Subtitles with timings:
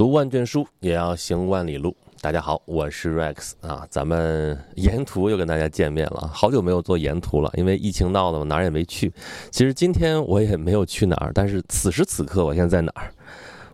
[0.00, 1.94] 读万卷书也要行万里路。
[2.22, 9.12] 大家好，我是 Rex 啊，咱们沿途又跟大家见面了，好久没有做沿途了，因为疫情闹的，我哪儿也没去。
[9.50, 13.12] 其实今天我也没有去哪儿，但是此时此刻我现在在哪儿？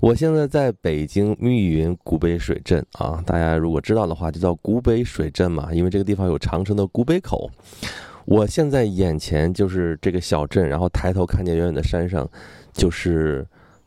[0.01, 7.48] 我现在在北京密云古北水镇啊，大家如果知道的话，就叫古北水镇嘛，因为这个地方有长城的古北口。
[8.24, 12.29] 我现在眼前就是这个小镇，然后抬头看见远远的山上，
[12.72, 13.46] 就是。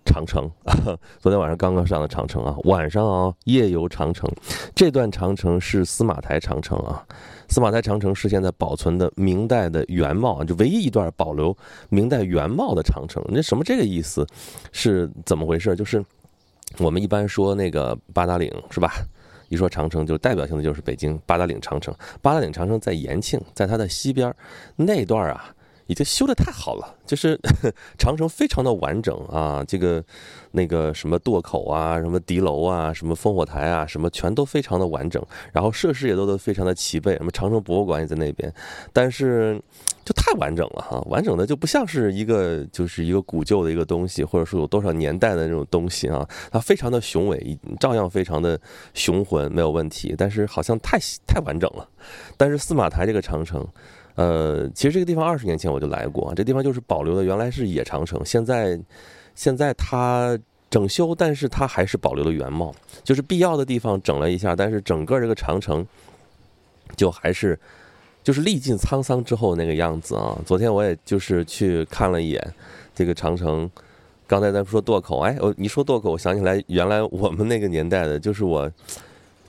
[0.09, 0.49] 长城，
[1.21, 4.27] 昨天晚上刚刚上的长城啊，晚上啊夜游长城，
[4.73, 7.05] 这段长城是司马台长城啊，
[7.47, 11.55] 司马台长城是现在保存的明代的原貌，就唯一一段保留
[11.89, 13.23] 明代原貌的长城。
[13.27, 14.25] 那什么这个意思？
[14.71, 15.75] 是怎么回事？
[15.75, 16.03] 就是
[16.79, 18.91] 我们一般说那个八达岭是吧？
[19.49, 21.93] 一说长城，就代表性的就是北京八达岭长城。
[22.21, 24.35] 八达岭长城在延庆，在它的西边
[24.75, 25.53] 那段啊。
[25.87, 27.35] 已经修的太好了，就是
[27.97, 30.03] 长城非常的完整啊，这个
[30.51, 35.19] 那个什么垛口啊，什么敌楼啊，什么烽火台啊，什么全都非常的完整，
[35.51, 38.53] 然后设施也都都非常的齐备，什么长城博物馆也在那边，
[38.93, 39.59] 但是
[40.05, 48.59] 就太完整了哈，完整的就不像是一个就是一个古旧的一个东西，或者说有多少年代的那种东西啊，它非常的雄伟，照样非常的
[48.93, 51.89] 雄浑，没有问题，但是好像太太完整了，
[52.37, 53.67] 但是司马台这个长城。
[54.15, 58.77] 呃，其实这个地方二十年前我就来过，这地方就是保保留的原来是野长城，现在
[59.33, 60.37] 现在它
[60.69, 65.87] 整修，但是它还是保留了原貌，就是必要的地方整了一下，但是整个这个长城
[66.97, 67.57] 就还是
[68.21, 70.37] 就是历尽沧桑之后那个样子啊。
[70.45, 72.53] 昨天我也就是去看了一眼
[72.93, 73.71] 这个长城，
[74.27, 78.69] 刚才咱说垛口，哎，我你说垛口，我想起来原来我们那个年代的，就是我。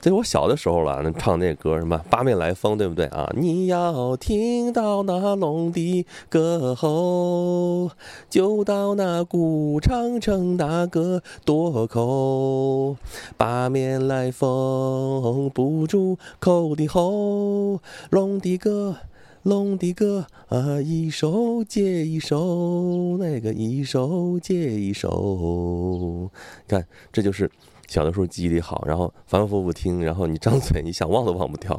[0.01, 3.31] 这是我小的时候了，那唱那歌什么八面来风，对不对啊？
[3.37, 7.91] 你要听到那龙的歌喉，
[8.27, 12.97] 就到那古长城那个垛口。
[13.37, 17.79] 八面来风不住口的吼，
[18.09, 18.95] 龙的歌，
[19.43, 26.31] 龙的歌啊，一首接一首，那个一首接一首。
[26.67, 27.51] 看，这就是。
[27.91, 31.77] 小的时候记忆力好，然后反反复复听，然后你张嘴，你想忘都忘不掉。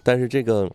[0.00, 0.70] 但是这个，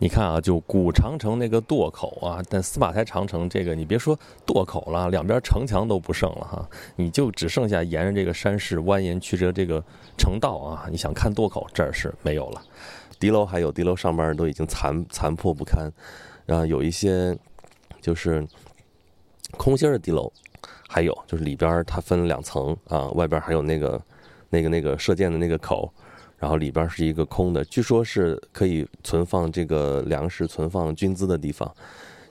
[0.00, 4.14] 你看啊，就古长城那个垛口啊，但司马台长城这个，你别说
[4.46, 9.82] 垛口了，两边城墙都不剩了哈，你就只剩下沿着这个山势蜿蜒曲折这个
[10.18, 12.62] 城道啊，你想看垛口这儿是没有了。
[13.18, 15.90] 敌楼还有，敌楼上面都已经残残破不堪，
[16.44, 17.34] 然后有一些
[18.02, 18.46] 就是
[19.52, 20.30] 空心的敌楼。
[20.88, 24.00] 还有就是里边它分两层啊，外边还有那个、
[24.50, 25.92] 那个、那个射箭的那个口，
[26.38, 31.70] 然后里边是一个空的，据说是可以存放这个粮食、存放军资的地方。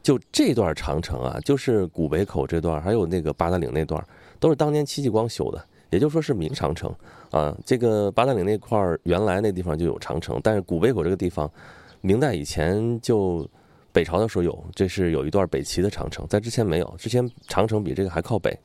[0.01, 4.03] 就这段长城啊，就是古北口这段，还有那个八达岭那段，
[4.39, 6.93] 都是当年戚继光修的，也就说是明长城
[7.31, 7.55] 啊。
[7.65, 11.51] 这个八达岭那块原来那地方就有长城，但是古北口这个地方，
[12.01, 13.47] 明代以前就。
[13.97, 18.55] 北朝的时候有，这是有一段北齐的长城，在之前没有，之前长城比这个还靠北。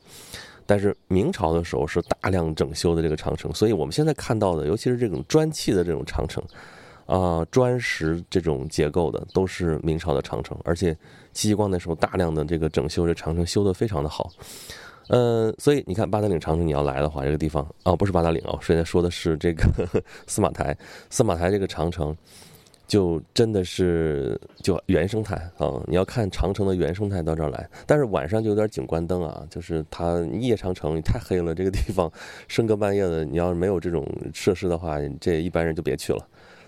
[0.67, 6.43] 但是明朝的时候是大量整修的这个长城，所以我们现在看到的，尤其是这种砖砌的这种长城，
[7.07, 10.55] 啊，砖石这种结构的，都是明朝的长城。
[10.63, 10.93] 而且
[11.31, 14.29] 戚继光那时候大量的这个整修这长城修得非常的好，
[15.07, 19.63] 呃，所以你看八达岭长城你要来的话，这个地方哦，不是八达岭哦，现在说的是这个
[20.27, 20.77] 司马台，
[21.09, 22.15] 司马台这个长城。
[22.85, 25.81] 就真的是就原生态啊！
[25.87, 32.11] 你要看长城的原生态到这儿来，但是晚上就有点景观灯啊，就是它夜长城太黑了，这个地方
[32.47, 36.19] 深更半夜的，你要是没有这种设施的话，这一般人就别去了，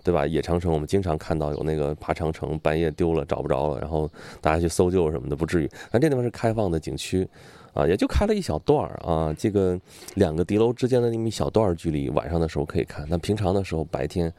[0.03, 0.25] 对吧？
[0.25, 4.09] 野长城我们经常看到有那个爬长城半夜丢了找不着了，然后
[4.41, 5.69] 大家去搜救什么的，不至于。
[5.91, 7.27] 但这地方是开放的景区
[7.73, 9.79] 啊，也就开了一小段儿啊，这个
[10.15, 14.33] 两个敌楼之间的那么一小段距离，晚上的时候可以看，但平常的时候白天。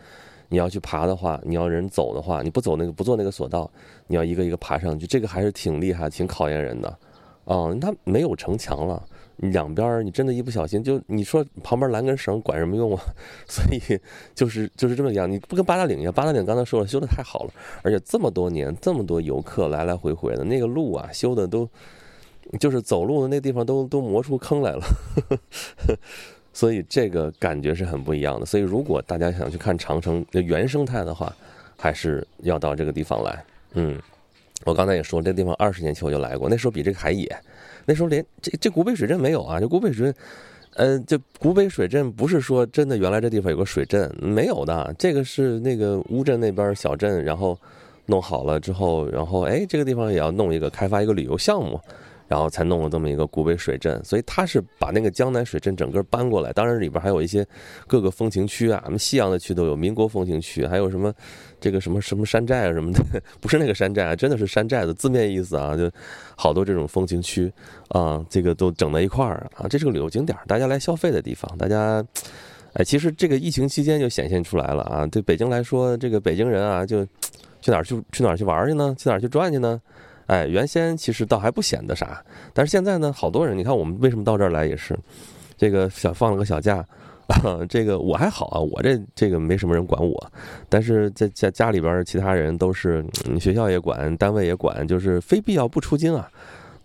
[0.48, 3.70] 你要去爬的话，你要人走的话，你不走那个不坐那个索道，
[4.06, 6.98] 你要一个一个爬上去，这个还是挺厉害、挺考验人的，
[7.44, 9.02] 哦，它没有城墙了，
[9.38, 13.02] 两边你真的一不小心就你说旁边拦根绳管什么用啊？
[13.48, 14.00] 所以
[14.34, 17.50] 就是就是这么样，你不跟八达岭一样，八达岭刚才说了修的太好了，
[17.82, 21.68] 而且这么多年这么多游客来来回回的那个路啊修的都，
[22.60, 24.82] 就是走路的那地方都都磨出坑来了。
[26.56, 28.46] 所以这个感觉是很不一样的。
[28.46, 31.30] 所以如果大家想去看长城的原生态的话，
[31.76, 33.44] 还是要到这个地方来。
[33.74, 34.00] 嗯，
[34.64, 37.30] 我刚才也说，这地方二十年前我就来过，那时候比这个还野。
[37.84, 39.60] 那时候连这这古北水镇没有啊！
[39.60, 40.14] 这古北水镇，
[40.76, 47.58] 呃，这古北水镇不是说真的原来这地方有个水镇没有的，这个是那个乌镇那边小镇，然后
[48.06, 51.78] 弄好了之后，然后哎，这个地方也要弄一个开发一个旅游项目。
[52.28, 56.52] 然后才弄了这么一个古北水镇，所以他是把那个江南水镇整个搬过来。
[56.52, 57.46] 当然里边还有一些
[57.86, 61.12] 各个风情区啊，什么西洋的区都有，民国风情区，还有什么
[61.60, 63.00] 这个什么什么山寨啊什么的，
[63.40, 65.90] 不是那个山寨啊，真的是山寨的字面意思啊，就
[66.36, 67.52] 好多这种风情区
[67.88, 71.50] 啊，这个都整在一块儿啊，这是个旅游景点，大家来消费的地方。
[71.56, 72.04] 大家，
[72.72, 75.06] 哎，其实这个疫情期间就显现出来了啊。
[75.06, 77.04] 对北京来说，这个北京人啊，就
[77.60, 78.94] 去哪儿去去哪儿去玩去呢？
[78.98, 79.80] 去哪儿去转去呢？
[80.26, 84.98] 哎，原先其实倒还不显得啥，但是现在呢，好多人，你看我们为什么到这儿来也是，
[85.56, 86.84] 这个小放了个小假，
[87.68, 90.32] 这个我还好啊，我这这个没什么人管我，
[90.68, 93.04] 但是在家家里边其他人都是
[93.40, 96.28] 学校也管，单位也管，就是非必要不出京啊。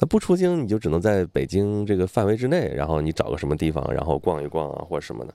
[0.01, 5.33] 那不出京，你就只能在北京这个范围之内，然后你找个什么地方，然后逛一逛啊，或者什么的。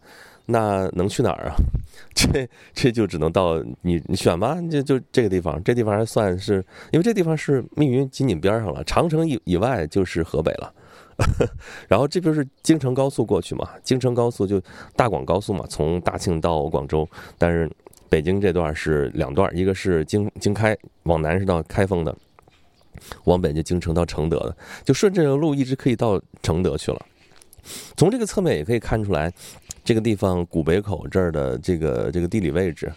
[0.49, 1.55] 那能去哪儿啊？
[2.15, 6.57] 这这就只能到你你选吧，就就这个地方，这地方还算是，
[6.91, 10.73] 因为这地方是密云紧紧边上了，长城以以外就是河北了。
[11.89, 13.71] 然后这不是京承高速过去嘛？
[13.83, 14.61] 京承高速就
[14.95, 17.09] 大广高速嘛，从大庆到广州。
[17.39, 17.71] 但是
[18.09, 22.15] 北京这段是两段，一个是京京开往南是到开封的，
[23.25, 27.07] 往北就京城到承德的，就顺这个路一直可以到承德去了。
[27.97, 29.33] 从这个侧面也可以看出来。
[29.85, 32.93] 这个地方古北口这儿的这个这个地理位置，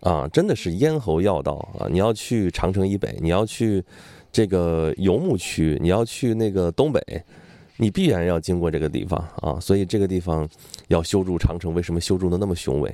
[0.00, 1.84] 啊，真的是咽喉要道啊！
[1.90, 3.84] 你要去长城以北，你要去
[4.32, 6.98] 这个游牧区，你要去那个东北，
[7.76, 9.60] 你必然要经过这个地方啊！
[9.60, 10.48] 所以这个地方
[10.88, 12.90] 要修筑长城，为什么修筑的那么雄伟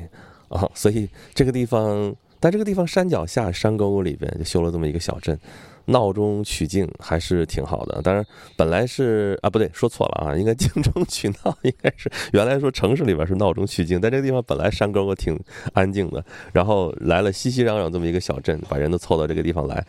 [0.49, 0.69] 啊？
[0.75, 5.39] 所以这个地方，在这个地方山脚下山沟沟里边就修了这么一个小镇。
[5.87, 8.25] 闹中取静还是挺好的，当然
[8.57, 15.39] 本来是啊不对，说错了啊，应该静中取闹，应该是原来说城市里边是闹中取静，在这个地方本来山沟沟挺
[15.73, 19.85] 安静的，然后来了熙熙攘攘这么一个小镇，把人都凑到这个地方来，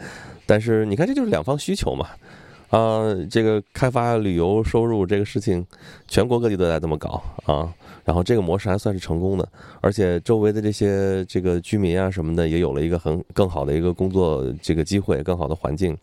[0.46, 2.08] 但是你看这就是两方需求嘛。
[2.70, 5.66] 啊，这个开发旅游收入这个事情，
[6.08, 7.74] 全国各地都在这么搞啊。
[8.04, 9.48] 然后这个模式还算是成功的，
[9.82, 15.98] 而且周围的这些这个居民啊什么的，也有了一个很更好的一个工作这个机会，更好的环境。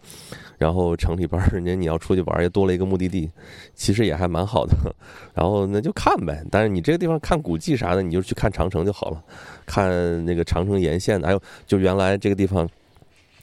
[0.58, 3.30] 然后城里边人家你要出去玩，也多了一个目的地，
[3.74, 4.74] 其实也还蛮好的。
[5.34, 6.44] 然后那就看呗。
[6.50, 9.22] 但是你这个地方看古迹啥的，你就去看长城就好了，
[9.64, 12.68] 看那个长城沿线的，还有就原来这个地方。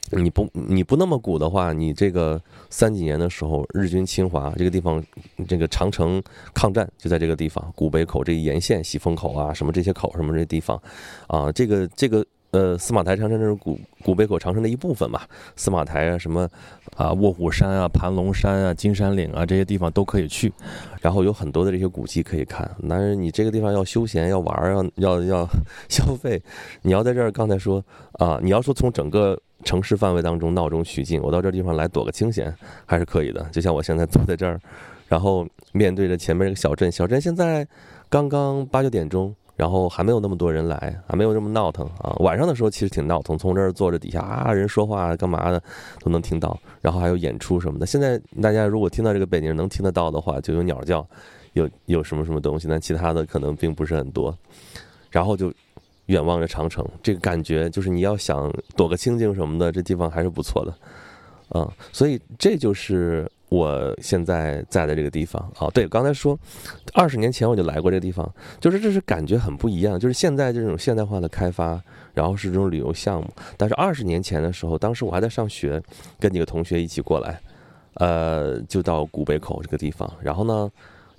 [0.10, 5.02] 你不你不那么古的话，你这个三几年的时候，日军侵华这个地方，
[5.48, 6.22] 这个长城
[6.54, 10.82] 抗战就在这个地方，古北口这沿线，喜峰口啊，什么这些口什么这些地方，
[11.28, 15.22] 啊，这个这个呃，司马台长城这是古古北口长城的一部分嘛，
[15.56, 16.50] 司马台啊，什么
[16.98, 20.52] 啊，卧虎山啊，盘龙山啊，金山岭啊，这些地方都可以去，
[21.00, 22.70] 然后有很多的这些古迹可以看。
[22.90, 25.48] 但是你这个地方要休闲要玩要要要
[25.88, 26.42] 消费，
[26.82, 27.82] 你要在这儿刚才说
[28.14, 29.40] 啊，你要说从整个。
[29.64, 32.54] 城市范围当中闹中取静，我到这地方来躲个清闲
[32.86, 33.42] 还是可以的。
[33.52, 34.60] 就像我现在坐在这儿，
[35.08, 37.68] 然后面对着前面这个小镇，小镇现在
[38.10, 42.16] 刚刚八九点钟，然后还没有那么多人来，还没有这么闹腾啊。
[42.20, 45.62] 晚上的时候其实挺闹腾，从这儿坐着底下啊，人说话干嘛的
[46.00, 47.86] 都能听到，然后还有演出什么的。
[47.86, 51.06] 现在大家如果听到这个背景能听得到的话，就有鸟叫，
[51.54, 54.38] 有有什么什么东西，但其他的可能并不是很多，
[55.10, 55.54] 然后就。
[56.12, 60.74] 远望着长城，这个感觉就是你要想躲个清静什么的，这地方还是不错的，
[61.56, 65.70] 嗯，所以这就是我现在在的这个地方啊。
[65.74, 66.38] 对，刚才说
[66.94, 68.30] 二十年前我就来过这个地方，
[68.60, 69.98] 就是这是感觉很不一样。
[69.98, 71.82] 就是现在这种现代化的开发，
[72.14, 75.82] 然后是这种旅游项目，但是二十年前的时候，当时我还在上学，
[76.20, 77.40] 跟几个同学一起过来，
[77.94, 80.70] 呃，就到古北口这个地方，然后呢。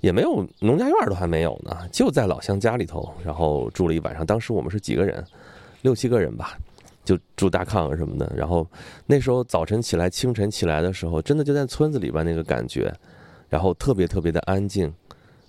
[0.03, 4.25] 也没有农家院都还没有呢，就在老乡家里头，然后住了一晚上。
[4.25, 5.25] 当时我们是几个人，
[5.81, 6.57] 六七个人吧，
[7.05, 8.29] 就住大炕什么的。
[8.35, 8.67] 然后
[9.05, 12.93] 那时候早晨起来，清晨起来的时候，真的就在村子里边那个感觉，
[13.47, 14.93] 然后特别特别的安静，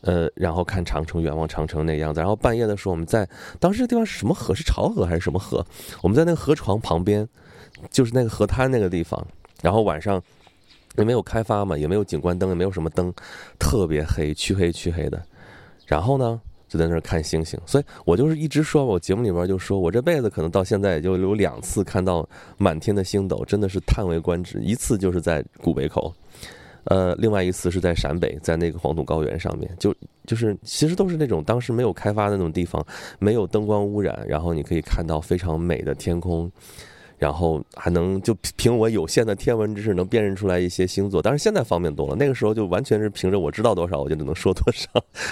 [0.02, 2.20] 呃，然后看长城，远望长城那样子。
[2.20, 4.54] 然后半夜的时候，我们在当时这地方是什么河？
[4.54, 5.66] 是潮河还是什么河？
[6.00, 7.28] 我们在那个河床旁边，
[7.90, 9.26] 就是那个河滩那个地方。
[9.62, 10.22] 然后晚上。
[10.96, 13.12] 也没有开发嘛，也没有景观灯，也没有什么灯，
[13.58, 15.22] 特别黑，黢黑黢黑的。
[15.86, 17.58] 然后呢，就在那儿看星星。
[17.66, 24.60] 所以我就是一直说，我节目里边就说我这辈子可能到现在也就有两次看到满天的星斗，真的是叹为观止。
[24.60, 26.14] 一次就是在古北口，
[26.84, 29.94] 呃，另外一次是在陕北，在那个黄土高原上面，就
[30.26, 32.84] 就是其实都是那种当时没有开发的那种地方，
[33.18, 36.50] 没有灯光污染，然后你可以看到非常美的天空。
[37.18, 42.16] 然后还能就凭我有限的天文知识能辨认出来一些星座，但是现在方便多了。
[42.16, 44.88] 那个时候就完全是凭着我知道多少，我就只能说多少。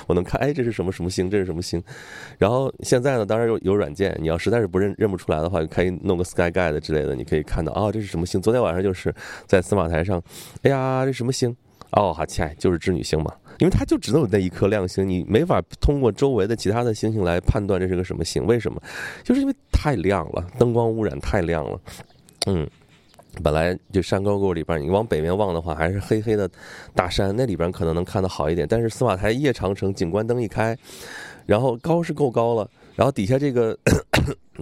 [0.06, 1.82] 我能看，哎，这是什么什么星，这是什么星。
[2.38, 8.40] 然后现在呢，当然有有软件，你要实在是不认认不出来的话，可以弄个 Sky Guide 之类的，你可以看到啊，这是什么星。
[8.40, 9.14] 昨天晚上就是
[9.46, 10.22] 在司马台上，
[10.62, 11.56] 哎呀，这什么星
[11.92, 18.46] 哦，好，亲爱，就是织女星嘛，因为它就只有那一颗亮星，你没法通过周围的其他的星星来判断这是个什么星。
[18.46, 18.80] 为什么？
[19.22, 21.78] 就是因为太亮了，灯光污染太亮了。
[22.46, 22.66] 嗯，
[23.42, 26.50] 本来这山沟沟里边，你往北面望的话，还是黑黑的
[26.94, 28.66] 大山，那里边可能能看得好一点。
[28.66, 30.74] 但是司马台夜长城，景观灯一开，
[31.44, 33.78] 然后高是够高了，然后底下这个。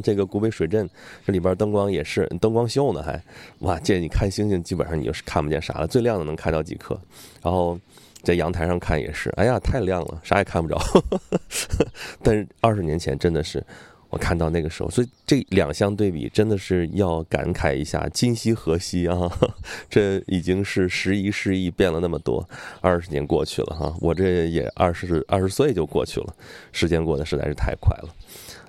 [0.03, 0.89] 这个古北水镇，
[1.27, 3.23] 这里边灯光也是灯光秀呢，还
[3.61, 3.79] 哇！
[3.81, 6.99] 这你看星星，基本上你就是看不见啥了，最亮的能看到几颗。
[7.43, 7.79] 然后
[8.23, 10.81] 在阳台上看也是，哎呀，太亮了，啥也看不着。
[12.23, 13.65] 但是二十年前真的是，
[14.11, 19.31] 我看到那个时候，所以这两相对比，真的是要感慨一下，今夕何夕啊！
[19.89, 22.49] 这已经是时移世易，变了那么多，
[22.81, 26.35] 二十年过去了哈，我这也二十二十岁就过去了，
[26.73, 28.09] 时间过得实在是太快了。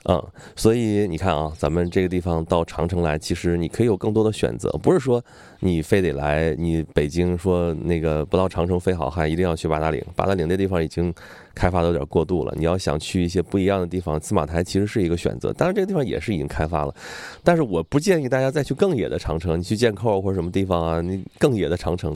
[0.05, 0.19] 嗯，
[0.55, 5.23] 所以你看啊，咱们这个地方到长城来，其实你可以有更多的选择，不是说
[5.59, 10.03] 你非得来你北京说那个不到长城非好汉，一定要去八达岭。
[10.15, 11.13] 八达岭那地方已经
[11.53, 15.53] 开发的有点过度了，你要想去一些不一样的地方，司马台其实是一个选择。
[15.53, 16.95] 当然这个地方也是已经开发了，
[17.43, 22.15] 但是我不建议大家再去更野的长城，你去剑扣或者什么地方啊，你更野的长城。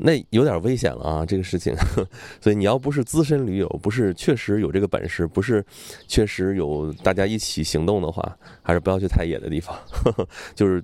[0.00, 1.74] 那有点危险了啊，这个事情，
[2.40, 5.64] 所以你要不是资深驴友，不是确实有这个本事，不是
[6.06, 9.76] 确实有大家一起行动的话，还是不要去太野的地方，
[10.54, 10.80] 就是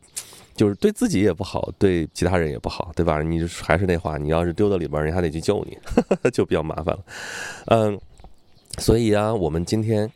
[0.57, 3.23] 就是对自己也不好，对其他人也不好，对吧？
[3.23, 5.79] 你还是那话，你要是丢到里边，人还得去救你，
[6.33, 7.05] 就比较麻烦了。
[7.67, 7.97] 嗯，
[8.79, 10.11] 所以啊，我们今天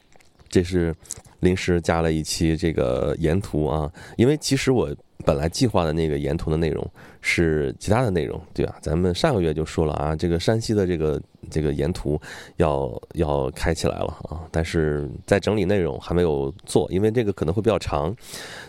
[0.49, 0.93] 这是
[1.40, 4.95] 临时加了一期这个沿途啊，因为其实我。
[5.26, 6.90] 本来计划的那个沿途的内容
[7.21, 8.76] 是其他的内容，对吧？
[8.80, 12.18] 咱们上个月就说了啊，这个山西的这个这个沿途
[12.57, 18.14] 要要开起来了啊，但是在整理内容还没有做，因为这个可能会比较长。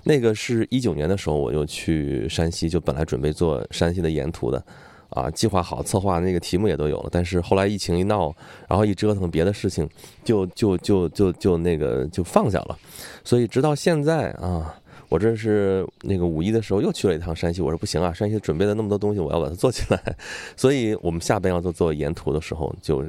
[0.03, 4.61] 那个是一九年的时候我就去山西，就本来准备做山西的沿途的
[5.09, 8.35] 啊，计划好策划那个题目也都有了，但是后来疫情一闹，
[8.67, 9.89] 然后一折腾别的事情，
[10.23, 12.77] 就就就就就那个就放下了，
[13.23, 14.75] 所以直到现在啊。
[15.09, 19.99] 我这是那个五一的时候又去了一趟山西，我说不行啊，山西准备了那么多东西，我要把它做起来。
[20.55, 23.03] 所以我们下边要做做沿途的时候，就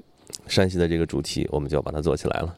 [0.47, 2.57] 山西的这个主题，我们就要把它做起来了。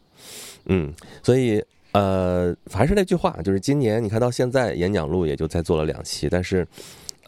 [0.67, 0.95] 嗯，
[1.25, 6.65] 所以呃，还是那句话，就是今年你看到现在演讲录也就再做了两期，但是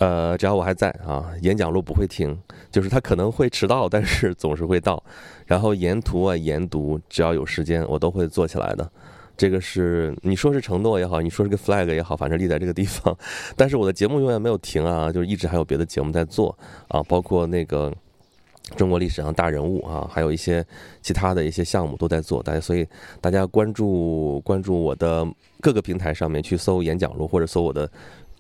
[0.05, 2.39] 呃，只要我还在啊，演讲录不会停，
[2.71, 5.03] 就是它可能会迟到，但是总是会到。
[5.47, 8.87] 然后沿途啊研读，只要有时间，我都会做起来的。
[9.35, 13.17] 这个是你说是承诺也好，你说是个 flag 也好，反正立在这个地方。
[13.57, 16.55] 但是我的节目永远没有停啊，就是一直还有别的节目在做
[16.89, 17.91] 啊，包括那个
[18.77, 20.63] 中国历史上大人物啊，还有一些
[21.01, 22.43] 其他的一些项目都在做。
[22.43, 22.87] 大家所以
[23.23, 25.27] 大家关注关注我的
[25.63, 27.91] 各个平台上面去搜演讲录或者搜我的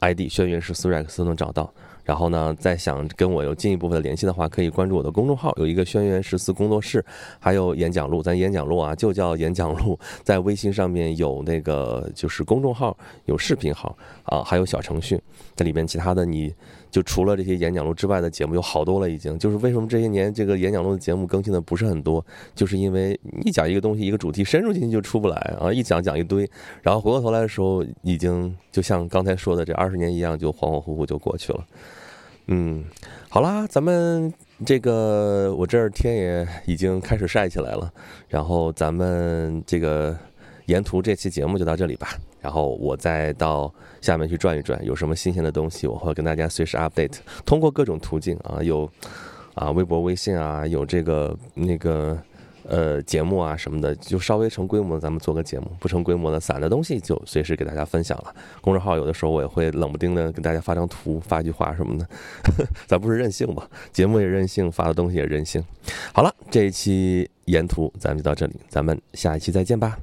[0.04, 1.72] ID 轩辕十四 rex 都能找到。
[2.04, 7.02] 然后呢，再想跟我有进一步的联系的话，可以关注我的公众号，有一个轩辕十四工作室，
[7.40, 8.22] 还有演讲录。
[8.22, 12.94] 咱演讲录啊，就叫演讲录，在微信上面有那个就是公众号，
[13.24, 15.18] 有视频号啊，还有小程序，
[15.54, 16.54] 在里边其他的你。
[16.94, 22.24] 就除了这些演讲录之外的节目有好多了，已经就是为什么这些年这个演讲录的节目更新的不是很多，
[22.54, 26.48] 就是因为一讲一个东西一个主题深入进去就出不来啊，一讲讲一堆，
[26.82, 31.66] 然后回过头来的时候已经就像刚才说的这二十年一样，就恍恍惚惚就过去了。
[32.46, 32.84] 嗯，
[33.28, 34.32] 好啦，咱们
[34.64, 37.92] 这个我这儿天也已经开始晒起来了，
[38.28, 40.16] 然后咱们这个
[40.66, 42.16] 沿途这期节目就到这里吧。
[42.44, 43.72] 然后我再到
[44.02, 47.16] 下面去转一转，有什么新鲜的东西，我会跟大家随时 update。
[47.46, 48.86] 通过各种途径啊，有
[49.54, 52.18] 啊微博、微信啊，有这个那个
[52.68, 58.34] 呃节目啊什么的，就稍微成规模，咱们做个节目；不成规模的散的东西，就随时给大家分享了。
[58.60, 62.06] 公众号有的时候我也会冷不丁的给大家发张图、发一句话什么的。
[62.86, 63.66] 咱不是任性吧？
[63.90, 65.64] 节目也任性，发的东西也任性。
[66.12, 69.98] 好了，这一期沿途咱们就到这里，咱们下一期再见吧。